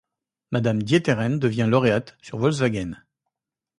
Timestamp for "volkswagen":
2.39-3.03